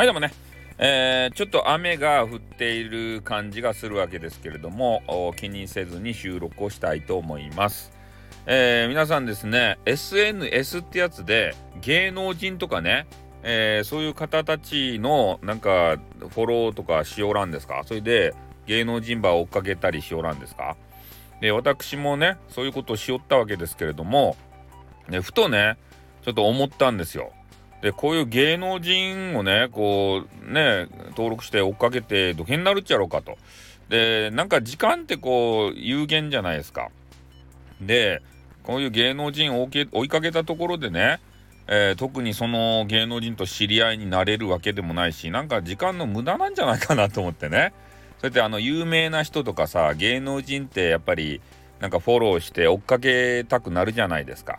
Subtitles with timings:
[0.00, 0.32] はい、でもね、
[0.78, 7.92] えー、ちょっと雨が降っている感じがするわけですけれども、気にせずに収録をしたいと思います。
[8.46, 13.08] えー、皆さんですね、SNS ってやつで芸能人とかね、
[13.42, 17.82] えー、そういう方たちのなんかフォローとかしおらんですか？
[17.84, 20.78] それで芸能人ば追っかけたりしおらんですか？
[21.42, 24.38] で、私もね、そういうことをしおったわけですけれども、
[25.10, 25.76] ね、ふとね、
[26.24, 27.34] ちょっと思ったんですよ。
[27.82, 33.38] でこういう芸能人をねこうね登録して追っかけてどけになるっちゃろうかと。
[33.88, 36.90] でなんか時間ってこう有限じゃないですか。
[37.80, 38.22] で
[38.62, 41.20] こういう芸能人を追いかけたところでね、
[41.66, 47.72] えー、特にその芸能人と知り合いになれるわけでもないしなんか時間の無駄なんじゃないかなと思ってね
[48.20, 51.40] そうやってあの有名な人とかさ芸能人ってやっぱり
[51.80, 54.58] なんかフォローして追っかけたくなるじゃないですか。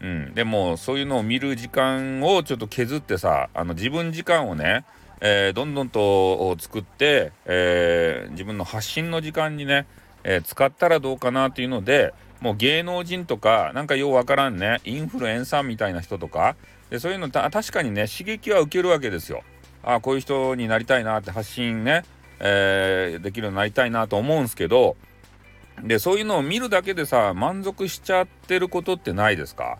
[0.00, 4.84] うん、でもそういうのを見る時間をちょっと削ってさあの自分時間をね、
[5.20, 9.86] えー、どんどんと作って、えー、自分の発信の時間にね、
[10.24, 16.56] えー、使ったらどうかなっていうのでもう芸能人とかなんかようわからんねインフルエンサーみたいな人とか
[16.90, 19.42] でそういうのた確かにね刺激は受けるわけですよ。
[19.82, 22.02] あこういう人になりたいなって発信ね、
[22.40, 24.96] えできるようになりたいなと思うんですけど
[25.82, 29.78] でそういうのを見るだけでさ満足しちゃってることってないですか？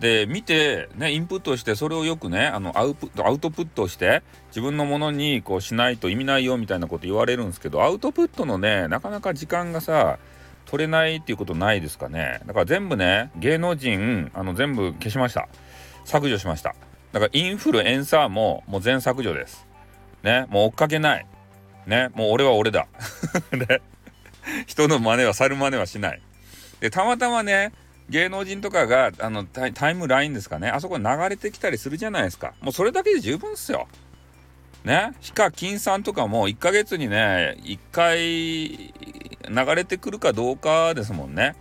[0.00, 10.18] で見てねインプットしてそれをよくねあのアウアウトプットして自分のものにこうしないと意味ないよみたいなこと言われるんですけどアウトプットのねなかなか時間がさ
[10.66, 12.40] 取れないっていうことないですかね？
[12.44, 15.48] だから全部ね芸能人あの全部消しました。
[16.04, 16.74] 削除しました。
[17.12, 19.66] だからインフルエンサーももう全削除です。
[20.22, 21.26] ねもう追っかけない。
[21.86, 22.86] ねもう俺は俺だ。
[23.52, 23.80] ね。
[24.66, 26.20] 人の真似はさる真似はしない。
[26.80, 27.72] でたまたまね
[28.10, 30.68] 芸能人とかがあのタイムラインですかね。
[30.68, 32.54] あそこに流れてきたりするじゃないですか。
[32.60, 33.88] もうそれだけで十分っすよ。
[34.84, 35.12] ね？
[35.20, 38.06] ヒカキンさんとかも1ヶ月にね1回
[39.48, 41.56] 流れてくるかどうかですもんね。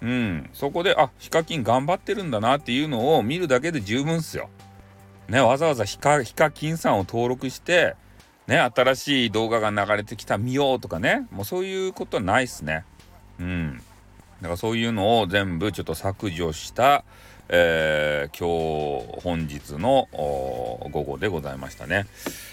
[0.00, 0.50] うん。
[0.54, 4.48] そこであヒカキン頑張ってるんだなっていうのを見るだけで十分っすよ。
[5.28, 5.40] ね？
[5.40, 7.96] わざわざヒカヒカキンさんを登録して
[8.52, 11.26] ね新しい動画が流れてきた見ようとかね。
[11.30, 12.84] もうそういうことはないっすね。
[13.40, 13.82] うん。
[14.42, 17.04] だからそういうのを全部ちょっと削除した、
[17.48, 22.06] えー、今日本日の午後でございましたね、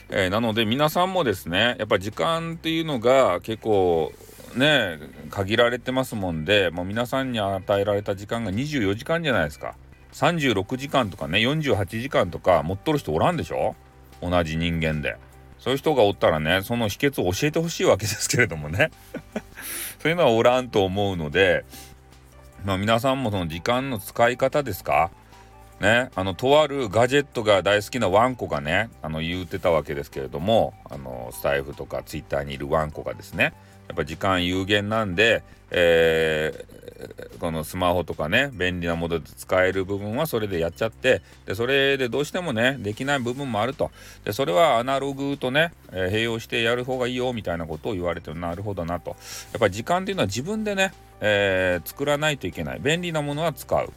[0.10, 4.12] えー、なので皆さんもですねやっぱ時間っていうのが結構
[4.56, 5.00] ね
[5.32, 9.74] 限られてますもんでもう皆さんに与えられた時間が24時間じゃないですか。
[10.14, 13.76] 36時間とかね48時間とか持っとる人おらんでしょ？
[14.22, 15.18] 同じ人間で。
[15.60, 18.92] そういう人がおったらねその秘訣を教えてほしいわけですけれどもね。
[20.02, 21.66] そういうのはおらんと思うので、
[22.64, 25.12] まあ、皆さんもその時間の使い方ですか？
[25.82, 33.54] ね、あのとあるガジェットが大好きなワンコがねあの言うてたわけですけれどもあのスタイフとかツイッターにいるワンコがですね
[33.88, 36.66] やっぱ時間有限なんで、え、
[37.40, 43.92] このスマホとかね便利なもので使える部分はそれでやっちゃってでそれでどうしてもねできない部分もあると。
[44.24, 49.12] でそれはアナログとね、えー、併用してやる方がいいよみたいなことを言われてなるほどなと。
[49.12, 49.16] や
[49.58, 52.80] っぱり時間っていうのは自分でね、えー、作らないといけない。
[52.80, 53.92] 便利なものは使う。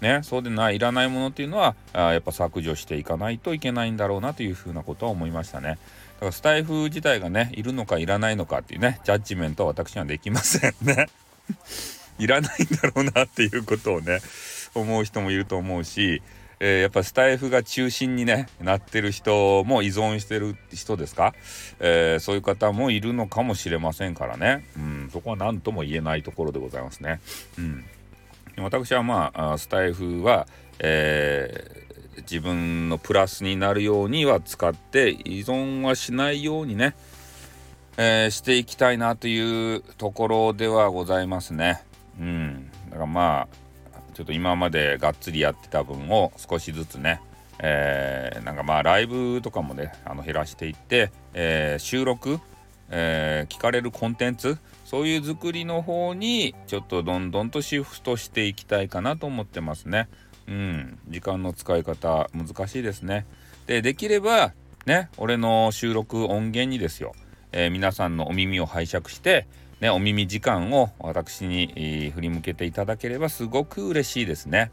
[0.00, 5.78] ね、そうでないいらないものっていうのはあやっぱ削除していかないといけないんだろうなというふうなことは思いましたね。
[6.14, 11.08] だからスタイフ自体がねいるのかいらないのかっていうねジャッジメントは私にはできませんね。
[12.18, 14.20] いらないんだろうなっていうことをね
[14.74, 16.22] 思う人もいると思うし、
[16.60, 21.34] えー、やっぱスタイフが中心にねなってる人も依存してる人ですか、
[21.80, 27.20] えー、そういう方もいるのかもしれませんからね、うん、そこは何とも言えないところでございますね。
[27.58, 27.84] うん
[28.56, 30.46] 私はまあスタイフは、
[30.78, 36.94] えー、自分のプラスになるようには使って依存はしないようにね、
[37.96, 41.82] え、していきたいなというところではございますね。
[42.18, 43.48] うん、だからま
[43.92, 47.20] あちょっと今までがっつりやってた分を少しずつね、
[47.58, 52.38] えー、なんかまあライブとかもねあの減らしていって、えー、収録、
[52.90, 60.08] えー、聞かれるコンテンツそういう作りの方にちょっとどんどんとシフトしていきたいかなと思ってますね。
[60.46, 63.26] うん、時間の使い方難しいですね。
[63.66, 64.52] で、できれば
[64.86, 67.14] ね、俺の収録音源にですよ、
[67.52, 69.46] えー、皆さんのお耳を拝借して、
[69.80, 74.70] ね、お耳時間を私に、振り向けていただければすごく嬉しいですね。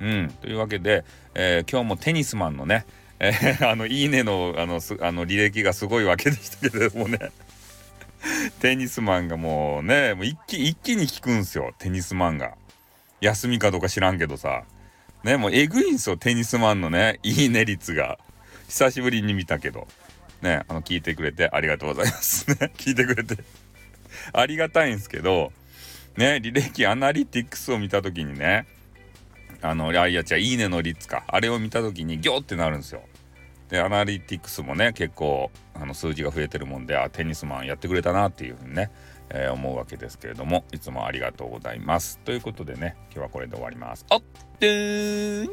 [0.00, 1.04] うん、というわけで、
[1.34, 2.86] えー、今日もテニスマンのね、
[3.18, 7.18] えー、 あのいいねのあのあの履歴がすごいわけでしたけれどもね
[8.60, 12.54] テニスマンがもうね、もう一気一気に効くんですよ、テニスマンが。
[13.20, 14.64] 休みかどうか知らんけどさ。
[15.24, 18.18] ね、もうえぐいんすよ、テニスマンのね、いいね率が。
[18.70, 19.88] 久しぶりに見たけど
[20.42, 23.36] ねあの聞いてくれてありがとうございますね聞いてくれて
[24.32, 25.52] ありがたいんですけど
[26.16, 28.66] ね履歴アナリティクスを見た時にね
[29.62, 31.24] あのいやいやいいねの率か。
[31.26, 33.02] あれを見た時にギョってなるんですよ。
[33.68, 38.90] でアナリティクスもね結構あの数字が増えてるもんであテニスマンやってくれたなっていうふうにね、
[39.28, 42.18] えー、思うわけですけれどもいつもありがとうございます。
[42.24, 44.04] ということでね今日はこれで終わります。
[44.10, 44.22] あっ
[44.58, 45.46] て